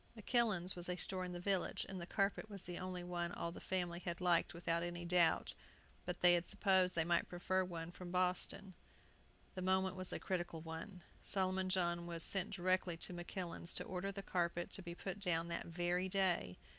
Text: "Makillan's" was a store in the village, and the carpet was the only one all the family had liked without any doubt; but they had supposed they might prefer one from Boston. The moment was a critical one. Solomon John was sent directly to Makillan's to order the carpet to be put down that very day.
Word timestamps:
"Makillan's" 0.15 0.75
was 0.75 0.89
a 0.89 0.95
store 0.95 1.23
in 1.23 1.31
the 1.31 1.39
village, 1.39 1.85
and 1.87 2.01
the 2.01 2.07
carpet 2.07 2.49
was 2.49 2.63
the 2.63 2.79
only 2.79 3.03
one 3.03 3.31
all 3.31 3.51
the 3.51 3.61
family 3.61 3.99
had 3.99 4.19
liked 4.19 4.51
without 4.51 4.81
any 4.81 5.05
doubt; 5.05 5.53
but 6.07 6.21
they 6.21 6.33
had 6.33 6.47
supposed 6.47 6.95
they 6.95 7.03
might 7.05 7.29
prefer 7.29 7.63
one 7.63 7.91
from 7.91 8.09
Boston. 8.09 8.73
The 9.53 9.61
moment 9.61 9.95
was 9.95 10.11
a 10.11 10.17
critical 10.17 10.61
one. 10.61 11.03
Solomon 11.21 11.69
John 11.69 12.07
was 12.07 12.23
sent 12.23 12.49
directly 12.49 12.97
to 12.97 13.13
Makillan's 13.13 13.73
to 13.75 13.83
order 13.83 14.11
the 14.11 14.23
carpet 14.23 14.71
to 14.71 14.81
be 14.81 14.95
put 14.95 15.19
down 15.19 15.49
that 15.49 15.67
very 15.67 16.09
day. 16.09 16.57